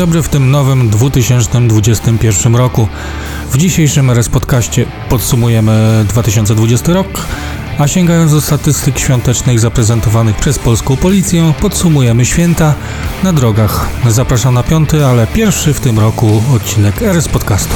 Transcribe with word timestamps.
dobry 0.00 0.22
w 0.22 0.28
tym 0.28 0.50
nowym 0.50 0.90
2021 0.90 2.56
roku. 2.56 2.88
W 3.50 3.56
dzisiejszym 3.56 4.10
RS 4.10 4.28
Podcaście 4.28 4.86
podsumujemy 5.08 6.04
2020 6.08 6.92
rok, 6.92 7.06
a 7.78 7.88
sięgając 7.88 8.32
do 8.32 8.40
statystyk 8.40 8.98
świątecznych 8.98 9.60
zaprezentowanych 9.60 10.36
przez 10.36 10.58
polską 10.58 10.96
policję, 10.96 11.52
podsumujemy 11.60 12.24
święta 12.24 12.74
na 13.22 13.32
drogach. 13.32 13.88
Zapraszam 14.08 14.54
na 14.54 14.62
piąty, 14.62 15.06
ale 15.06 15.26
pierwszy 15.26 15.74
w 15.74 15.80
tym 15.80 15.98
roku 15.98 16.42
odcinek 16.54 17.02
RS 17.02 17.28
Podcastu. 17.28 17.74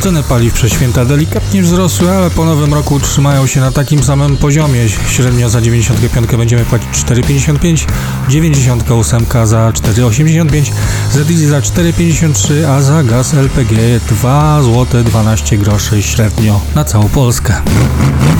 Ceny 0.00 0.22
paliw 0.22 0.54
przez 0.54 0.72
święta 0.72 1.04
delikatnie 1.04 1.62
wzrosły, 1.62 2.10
ale 2.10 2.30
po 2.30 2.44
nowym 2.44 2.74
roku 2.74 2.94
utrzymają 2.94 3.46
się 3.46 3.60
na 3.60 3.72
takim 3.72 4.04
samym 4.04 4.36
poziomie. 4.36 4.88
Średnio 5.08 5.48
za 5.48 5.60
95 5.60 6.26
będziemy 6.36 6.64
płacić 6.64 6.88
4,55, 6.88 7.86
98 8.28 9.26
za 9.44 9.70
4,85, 9.70 10.72
za 11.12 11.24
diesel 11.24 11.48
za 11.48 11.60
4,53, 11.60 12.64
a 12.64 12.82
za 12.82 13.02
gaz 13.02 13.34
LPG 13.34 14.00
2 14.08 14.62
zł 14.62 15.04
12 15.04 15.58
groszy 15.58 16.02
średnio 16.02 16.60
na 16.74 16.84
całą 16.84 17.08
Polskę. 17.08 17.54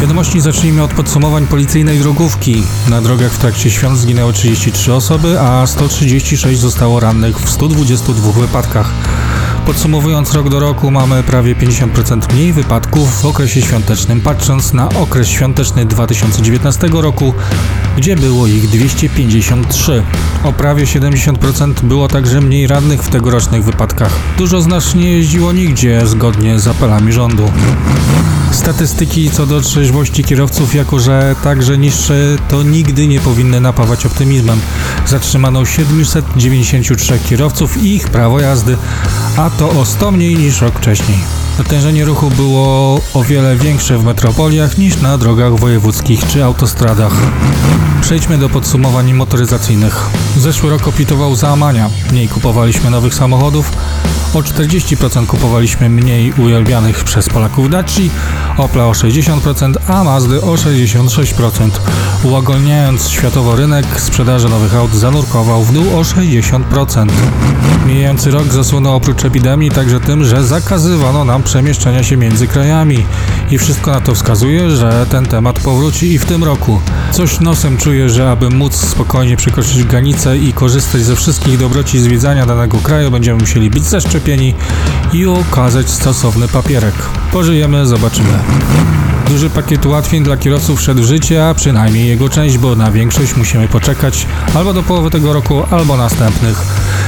Wiadomości 0.00 0.40
zacznijmy 0.40 0.82
od 0.82 0.90
podsumowań 0.90 1.46
policyjnej 1.46 1.98
drogówki. 1.98 2.62
Na 2.88 3.00
drogach 3.00 3.32
w 3.32 3.38
trakcie 3.38 3.70
świąt 3.70 3.98
zginęło 3.98 4.32
33 4.32 4.94
osoby, 4.94 5.40
a 5.40 5.66
136 5.66 6.60
zostało 6.60 7.00
rannych 7.00 7.40
w 7.40 7.50
122 7.50 8.32
wypadkach. 8.32 8.90
Podsumowując 9.68 10.34
rok 10.34 10.48
do 10.48 10.60
roku 10.60 10.90
mamy 10.90 11.22
prawie 11.22 11.56
50% 11.56 12.32
mniej 12.32 12.52
wypadków 12.52 13.20
w 13.20 13.26
okresie 13.26 13.62
świątecznym, 13.62 14.20
patrząc 14.20 14.72
na 14.72 14.88
okres 14.88 15.28
świąteczny 15.28 15.86
2019 15.86 16.88
roku, 16.92 17.34
gdzie 17.96 18.16
było 18.16 18.46
ich 18.46 18.68
253. 18.68 20.02
O 20.44 20.52
prawie 20.52 20.84
70% 20.84 21.72
było 21.82 22.08
także 22.08 22.40
mniej 22.40 22.66
radnych 22.66 23.02
w 23.02 23.08
tegorocznych 23.08 23.64
wypadkach. 23.64 24.12
Dużo 24.38 24.60
z 24.60 24.66
nas 24.66 24.94
nie 24.94 25.10
jeździło 25.10 25.52
nigdzie 25.52 26.06
zgodnie 26.06 26.58
z 26.58 26.68
apelami 26.68 27.12
rządu. 27.12 27.50
Statystyki 28.52 29.30
co 29.30 29.46
do 29.46 29.60
trzeźwości 29.60 30.24
kierowców, 30.24 30.74
jako 30.74 31.00
że 31.00 31.36
także 31.44 31.78
niższe, 31.78 32.36
to 32.48 32.62
nigdy 32.62 33.06
nie 33.06 33.20
powinny 33.20 33.60
napawać 33.60 34.06
optymizmem. 34.06 34.60
Zatrzymano 35.06 35.64
793 35.64 37.18
kierowców 37.18 37.82
i 37.82 37.94
ich 37.94 38.08
prawo 38.08 38.40
jazdy, 38.40 38.76
a 39.36 39.50
to 39.58 39.68
o 39.70 39.84
100 39.84 40.10
mniej 40.10 40.36
niż 40.36 40.60
rok 40.60 40.78
wcześniej. 40.78 41.37
Natężenie 41.58 42.04
ruchu 42.04 42.30
było 42.30 43.00
o 43.14 43.24
wiele 43.24 43.56
większe 43.56 43.98
w 43.98 44.04
metropoliach 44.04 44.78
niż 44.78 45.00
na 45.00 45.18
drogach 45.18 45.56
wojewódzkich 45.56 46.26
czy 46.26 46.44
autostradach. 46.44 47.12
Przejdźmy 48.00 48.38
do 48.38 48.48
podsumowań 48.48 49.12
motoryzacyjnych. 49.12 50.10
Zeszły 50.36 50.70
rok 50.70 50.88
opitował 50.88 51.34
załamania. 51.34 51.90
Mniej 52.12 52.28
kupowaliśmy 52.28 52.90
nowych 52.90 53.14
samochodów, 53.14 53.72
o 54.34 54.38
40% 54.38 55.26
kupowaliśmy 55.26 55.88
mniej 55.88 56.32
uwielbianych 56.32 57.04
przez 57.04 57.28
Polaków 57.28 57.70
Daci, 57.70 58.10
Opla 58.56 58.86
o 58.86 58.92
60%, 58.92 59.74
a 59.86 60.04
Mazdy 60.04 60.42
o 60.42 60.54
66%. 60.54 61.70
Ułagodniając 62.24 63.08
światowo 63.08 63.56
rynek, 63.56 64.00
sprzedaży 64.00 64.48
nowych 64.48 64.74
aut 64.74 64.94
zanurkował 64.94 65.64
w 65.64 65.72
dół 65.72 65.84
o 65.98 66.02
60%. 66.02 67.06
Mijający 67.86 68.30
rok 68.30 68.52
zasłonął 68.52 68.96
oprócz 68.96 69.24
epidemii 69.24 69.70
także 69.70 70.00
tym, 70.00 70.24
że 70.24 70.44
zakazywano 70.44 71.24
nam 71.24 71.42
przemieszczania 71.48 72.02
się 72.02 72.16
między 72.16 72.46
krajami. 72.46 73.06
I 73.50 73.58
wszystko 73.58 73.90
na 73.90 74.00
to 74.00 74.14
wskazuje, 74.14 74.70
że 74.70 75.06
ten 75.10 75.26
temat 75.26 75.58
powróci 75.58 76.12
i 76.12 76.18
w 76.18 76.24
tym 76.24 76.44
roku. 76.44 76.80
Coś 77.12 77.40
nosem 77.40 77.76
czuję, 77.76 78.10
że 78.10 78.30
aby 78.30 78.50
móc 78.50 78.74
spokojnie 78.74 79.36
przekroczyć 79.36 79.84
granicę 79.84 80.38
i 80.38 80.52
korzystać 80.52 81.02
ze 81.02 81.16
wszystkich 81.16 81.58
dobroci 81.58 82.00
zwiedzania 82.00 82.46
danego 82.46 82.78
kraju, 82.78 83.10
będziemy 83.10 83.40
musieli 83.40 83.70
być 83.70 83.84
zaszczepieni 83.84 84.54
i 85.12 85.26
okazać 85.26 85.90
stosowny 85.90 86.48
papierek. 86.48 86.94
Pożyjemy, 87.32 87.86
zobaczymy. 87.86 89.07
Duży 89.28 89.50
pakiet 89.50 89.86
ułatwień 89.86 90.24
dla 90.24 90.36
kierowców 90.36 90.78
wszedł 90.78 91.02
w 91.02 91.04
życie, 91.04 91.46
a 91.46 91.54
przynajmniej 91.54 92.08
jego 92.08 92.28
część, 92.28 92.58
bo 92.58 92.76
na 92.76 92.90
większość 92.90 93.36
musimy 93.36 93.68
poczekać 93.68 94.26
albo 94.54 94.72
do 94.72 94.82
połowy 94.82 95.10
tego 95.10 95.32
roku, 95.32 95.62
albo 95.70 95.96
następnych. 95.96 96.62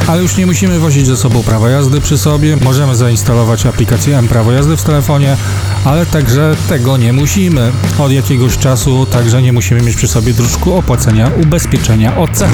Ale 0.07 0.23
już 0.23 0.37
nie 0.37 0.47
musimy 0.47 0.79
wozić 0.79 1.07
ze 1.07 1.17
sobą 1.17 1.43
prawa 1.43 1.71
jazdy 1.71 2.01
przy 2.01 2.19
sobie, 2.19 2.57
możemy 2.57 2.97
zainstalować 2.97 3.67
aplikację 3.67 4.19
M-Prawo 4.19 4.53
Jazdy 4.53 4.77
w 4.77 4.83
telefonie, 4.83 5.37
ale 5.85 6.07
także 6.07 6.57
tego 6.69 6.97
nie 6.97 7.13
musimy. 7.13 7.73
Od 7.99 8.13
jakiegoś 8.13 8.59
czasu 8.59 9.07
także 9.07 9.43
nie 9.43 9.53
musimy 9.53 9.83
mieć 9.83 9.97
przy 9.97 10.09
sobie 10.09 10.33
druczku 10.33 10.75
opłacenia 10.75 11.31
ubezpieczenia 11.43 12.17
OC. 12.17 12.45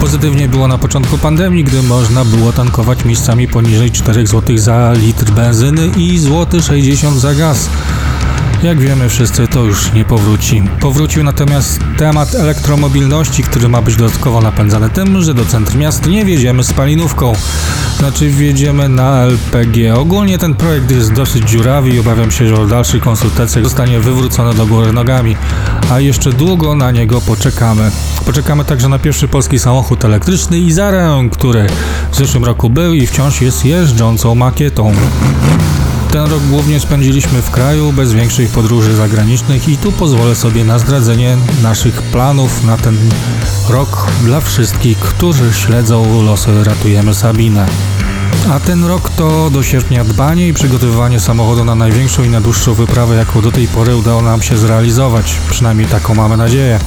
Pozytywnie 0.00 0.48
było 0.48 0.68
na 0.68 0.78
początku 0.78 1.18
pandemii, 1.18 1.64
gdy 1.64 1.82
można 1.82 2.24
było 2.24 2.52
tankować 2.52 3.04
miejscami 3.04 3.48
poniżej 3.48 3.90
4 3.90 4.26
zł 4.26 4.58
za 4.58 4.92
litr 4.92 5.24
benzyny 5.24 5.90
i 5.96 6.18
złoty 6.18 6.62
60 6.62 7.14
zł 7.14 7.20
za 7.20 7.34
gaz. 7.34 7.68
Jak 8.62 8.80
wiemy 8.80 9.08
wszyscy, 9.08 9.48
to 9.48 9.64
już 9.64 9.92
nie 9.92 10.04
powróci. 10.04 10.62
Powrócił 10.80 11.24
natomiast 11.24 11.80
temat 11.98 12.34
elektromobilności, 12.34 13.42
który 13.42 13.68
ma 13.68 13.82
być 13.82 13.96
dodatkowo 13.96 14.40
napędzany 14.40 14.90
tym, 14.90 15.22
że 15.22 15.34
do 15.34 15.44
centrum 15.44 15.80
miast 15.80 16.06
nie 16.06 16.24
wjedziemy 16.24 16.64
spalinówką. 16.64 17.32
Znaczy 17.98 18.30
wjedziemy 18.30 18.88
na 18.88 19.22
LPG. 19.22 19.94
Ogólnie 19.94 20.38
ten 20.38 20.54
projekt 20.54 20.90
jest 20.90 21.12
dosyć 21.12 21.50
dziurawy 21.50 21.90
i 21.90 21.98
obawiam 21.98 22.30
się, 22.30 22.48
że 22.48 22.54
o 22.60 22.66
dalszych 22.66 23.02
konsultacjach 23.02 23.64
zostanie 23.64 24.00
wywrócony 24.00 24.54
do 24.54 24.66
góry 24.66 24.92
nogami. 24.92 25.36
A 25.90 26.00
jeszcze 26.00 26.32
długo 26.32 26.74
na 26.74 26.90
niego 26.90 27.20
poczekamy. 27.20 27.90
Poczekamy 28.26 28.64
także 28.64 28.88
na 28.88 28.98
pierwszy 28.98 29.28
polski 29.28 29.58
samochód 29.58 30.04
elektryczny 30.04 30.58
Izarę, 30.58 31.28
który 31.32 31.66
w 32.12 32.16
zeszłym 32.16 32.44
roku 32.44 32.70
był 32.70 32.94
i 32.94 33.06
wciąż 33.06 33.40
jest 33.40 33.64
jeżdżącą 33.64 34.34
makietą. 34.34 34.92
Ten 36.12 36.24
rok 36.24 36.42
głównie 36.42 36.80
spędziliśmy 36.80 37.42
w 37.42 37.50
kraju, 37.50 37.92
bez 37.92 38.12
większych 38.12 38.50
podróży 38.50 38.96
zagranicznych 38.96 39.68
i 39.68 39.76
tu 39.76 39.92
pozwolę 39.92 40.34
sobie 40.34 40.64
na 40.64 40.78
zdradzenie 40.78 41.36
naszych 41.62 42.02
planów 42.02 42.64
na 42.64 42.76
ten 42.76 42.96
rok 43.68 44.06
dla 44.24 44.40
wszystkich, 44.40 44.98
którzy 44.98 45.52
śledzą 45.52 46.22
losy 46.22 46.64
Ratujemy 46.64 47.14
Sabinę. 47.14 47.66
A 48.50 48.60
ten 48.60 48.84
rok 48.84 49.10
to 49.10 49.50
do 49.50 49.62
sierpnia 49.62 50.04
dbanie 50.04 50.48
i 50.48 50.54
przygotowywanie 50.54 51.20
samochodu 51.20 51.64
na 51.64 51.74
największą 51.74 52.24
i 52.24 52.28
najdłuższą 52.28 52.74
wyprawę, 52.74 53.16
jaką 53.16 53.40
do 53.40 53.52
tej 53.52 53.68
pory 53.68 53.96
udało 53.96 54.22
nam 54.22 54.42
się 54.42 54.56
zrealizować. 54.56 55.36
Przynajmniej 55.50 55.86
taką 55.86 56.14
mamy 56.14 56.36
nadzieję. 56.36 56.80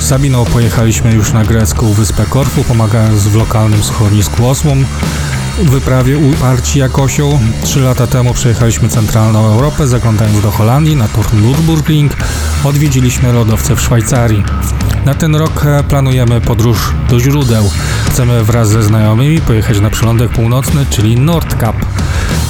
Z 0.00 0.06
Sabiną 0.06 0.44
pojechaliśmy 0.44 1.12
już 1.12 1.32
na 1.32 1.44
grecką 1.44 1.92
wyspę 1.92 2.26
Korfu, 2.26 2.64
pomagając 2.64 3.22
w 3.22 3.36
lokalnym 3.36 3.82
schronisku 3.82 4.48
osłom 4.48 4.84
wyprawie 5.62 6.18
uparci 6.18 6.78
jakością. 6.78 7.38
Trzy 7.64 7.80
lata 7.80 8.06
temu 8.06 8.34
przejechaliśmy 8.34 8.88
centralną 8.88 9.46
Europę, 9.46 9.86
zaglądając 9.86 10.42
do 10.42 10.50
Holandii 10.50 10.96
na 10.96 11.08
Tour 11.08 11.26
Nürburgring. 11.26 12.10
Odwiedziliśmy 12.64 13.32
lodowce 13.32 13.76
w 13.76 13.80
Szwajcarii. 13.80 14.44
Na 15.04 15.14
ten 15.14 15.36
rok 15.36 15.64
planujemy 15.88 16.40
podróż 16.40 16.92
do 17.10 17.20
źródeł. 17.20 17.70
Chcemy 18.10 18.44
wraz 18.44 18.68
ze 18.68 18.82
znajomymi 18.82 19.40
pojechać 19.40 19.80
na 19.80 19.90
przylądek 19.90 20.30
północny, 20.30 20.86
czyli 20.90 21.20
Nordkap. 21.20 21.76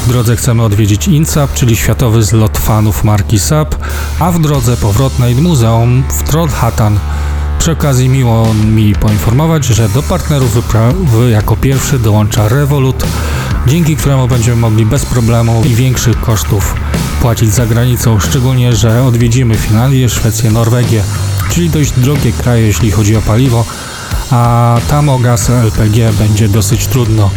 W 0.07 0.09
drodze 0.09 0.37
chcemy 0.37 0.63
odwiedzić 0.63 1.09
INSAP, 1.09 1.55
czyli 1.55 1.77
światowy 1.77 2.23
zlot 2.23 2.59
fanów 2.59 3.05
marki 3.05 3.39
SAP, 3.39 3.75
a 4.19 4.33
w 4.33 4.41
drodze 4.41 4.77
powrotnej 4.77 5.35
muzeum 5.35 6.05
w 6.09 6.31
Trollhättan 6.31 6.97
przy 7.67 7.73
okazji 7.73 8.09
miło 8.09 8.55
mi 8.55 8.95
poinformować, 8.95 9.65
że 9.65 9.89
do 9.89 10.03
partnerów 10.03 10.59
jako 11.31 11.57
pierwszy 11.57 11.99
dołącza 11.99 12.49
Revolut, 12.49 13.05
dzięki 13.67 13.97
któremu 13.97 14.29
będziemy 14.29 14.57
mogli 14.57 14.87
bez 14.87 15.07
problemu 15.07 15.63
i 15.65 15.75
większych 15.75 16.21
kosztów 16.21 16.75
płacić 17.21 17.55
za 17.55 17.67
granicą, 17.67 18.21
szczególnie, 18.21 18.73
że 18.73 19.05
odwiedzimy 19.05 19.55
Finlandię, 19.55 20.09
Szwecję, 20.09 20.51
Norwegię, 20.51 21.03
czyli 21.51 21.71
dość 21.71 21.93
drogie 21.93 22.33
kraje, 22.33 22.67
jeśli 22.67 22.91
chodzi 22.91 23.17
o 23.17 23.21
paliwo, 23.21 23.65
a 24.31 24.77
tam 24.91 25.09
o 25.09 25.19
gaz 25.19 25.51
LPG 25.51 26.13
będzie 26.13 26.49
dosyć 26.49 26.87
trudno. 26.87 27.31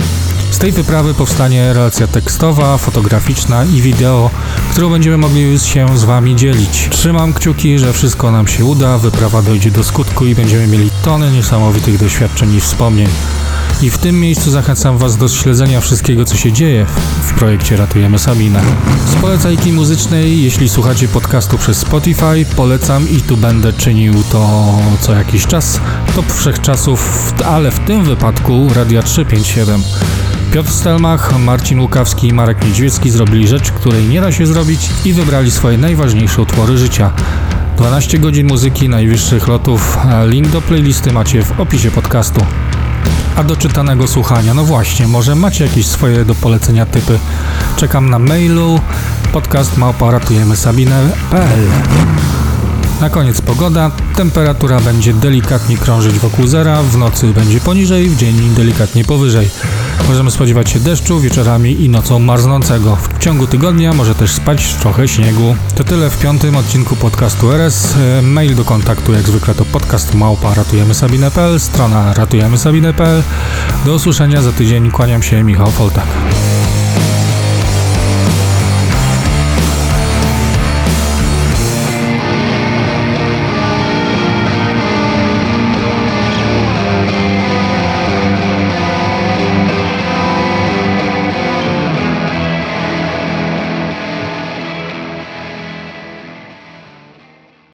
Z 0.52 0.58
tej 0.58 0.72
wyprawy 0.72 1.14
powstanie 1.14 1.74
relacja 1.74 2.08
tekstowa, 2.08 2.78
fotograficzna 2.78 3.66
i 3.66 3.82
wideo, 3.82 4.30
którą 4.72 4.90
będziemy 4.90 5.18
mogli 5.18 5.60
się 5.60 5.98
z 5.98 6.04
Wami 6.04 6.36
dzielić. 6.36 6.88
Trzymam 6.90 7.34
kciuki, 7.34 7.80
że 7.80 7.94
wszystko 7.94 8.32
nam 8.32 8.48
się 8.48 8.66
uda, 8.66 8.98
wyprawa 8.98 9.42
dojdzie 9.42 9.72
do 9.72 9.84
skutku 9.84 10.26
i 10.26 10.36
będziemy 10.36 10.68
mieli 10.68 10.90
tony 11.04 11.32
niesamowitych 11.32 11.98
doświadczeń 11.98 12.54
i 12.54 12.60
wspomnień. 12.62 13.10
I 13.82 13.90
w 13.90 13.98
tym 13.98 14.20
miejscu 14.20 14.52
zachęcam 14.52 14.98
Was 14.98 15.18
do 15.18 15.28
śledzenia 15.28 15.82
wszystkiego, 15.82 16.26
co 16.26 16.38
się 16.38 16.52
dzieje 16.52 16.86
w 17.24 17.34
projekcie 17.34 17.78
Ratujemy 17.78 18.20
Sabinę. 18.20 18.62
Z 19.06 19.22
polecajki 19.22 19.74
muzycznej, 19.74 20.44
jeśli 20.44 20.70
słuchacie 20.70 21.08
podcastu 21.08 21.58
przez 21.58 21.78
Spotify, 21.78 22.46
polecam 22.56 23.10
i 23.10 23.22
tu 23.22 23.38
będę 23.38 23.74
czynił 23.74 24.14
to 24.32 24.74
co 25.02 25.14
jakiś 25.14 25.48
czas. 25.48 25.80
Top 26.16 26.34
wszechczasów, 26.34 27.34
ale 27.46 27.72
w 27.72 27.80
tym 27.80 28.04
wypadku 28.04 28.68
Radia 28.76 29.04
357. 29.04 29.84
Piotr 30.54 30.72
Stelmach, 30.72 31.40
Marcin 31.40 31.80
Łukawski 31.80 32.28
i 32.28 32.34
Marek 32.34 32.66
Niedźwiecki 32.66 33.10
zrobili 33.10 33.48
rzecz, 33.48 33.72
której 33.72 34.08
nie 34.08 34.22
da 34.22 34.32
się 34.32 34.46
zrobić 34.46 34.90
i 35.06 35.14
wybrali 35.14 35.52
swoje 35.52 35.78
najważniejsze 35.78 36.42
utwory 36.42 36.78
życia. 36.78 37.12
12 37.78 38.20
godzin 38.20 38.48
muzyki 38.48 38.90
najwyższych 38.90 39.48
lotów. 39.48 39.98
Link 40.26 40.48
do 40.48 40.62
playlisty 40.62 41.12
macie 41.12 41.44
w 41.44 41.60
opisie 41.60 41.92
podcastu. 41.92 42.46
A 43.36 43.44
do 43.44 43.56
czytanego 43.56 44.08
słuchania, 44.08 44.54
no 44.54 44.64
właśnie, 44.64 45.08
może 45.08 45.36
macie 45.36 45.64
jakieś 45.66 45.86
swoje 45.86 46.26
do 46.26 46.36
polecenia 46.36 46.86
typy. 46.86 47.20
Czekam 47.76 48.10
na 48.10 48.20
mailu 48.20 48.80
podcast 49.32 49.78
małparatujemy 49.78 50.56
sabinę.pl 50.56 51.68
na 53.10 53.16
koniec 53.16 53.42
pogoda. 53.42 53.92
Temperatura 54.16 54.80
będzie 54.80 55.14
delikatnie 55.14 55.78
krążyć 55.78 56.20
wokół 56.20 56.48
zera, 56.48 56.84
w 56.84 56.98
nocy 56.98 57.28
będzie 57.28 57.60
poniżej, 57.60 58.10
w 58.10 58.18
dzień 58.18 58.36
delikatnie 58.56 59.04
powyżej. 59.04 59.50
Możemy 60.08 60.32
spodziewać 60.32 60.70
się 60.70 60.80
deszczu 60.80 61.20
wieczorami 61.20 61.84
i 61.84 61.90
nocą 61.90 62.20
marznącego. 62.20 62.96
W 62.96 63.20
ciągu 63.20 63.48
tygodnia 63.48 63.94
może 63.94 64.16
też 64.16 64.32
spać 64.32 64.74
trochę 64.74 65.08
śniegu. 65.08 65.56
To 65.76 65.84
tyle 65.84 66.10
w 66.10 66.20
piątym 66.20 66.56
odcinku 66.56 66.96
podcastu 66.96 67.52
RS. 67.52 67.96
E, 67.96 68.22
mail 68.22 68.56
do 68.56 68.66
kontaktu 68.66 69.14
jak 69.14 69.28
zwykle 69.28 69.56
to 69.56 69.66
podcast 69.66 70.16
małpa 70.16 70.54
ratujemysabinę.pl, 70.54 71.60
strona 71.60 72.14
ratujemysabinę.pl. 72.14 73.24
Do 73.86 73.94
usłyszenia 73.94 74.42
za 74.42 74.52
tydzień. 74.52 74.92
Kłaniam 74.92 75.24
się, 75.24 75.44
Michał 75.44 75.72
Foltak. 75.72 76.08